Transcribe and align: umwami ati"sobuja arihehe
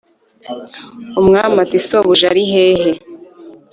umwami 1.19 1.57
ati"sobuja 1.65 2.25
arihehe 2.31 2.91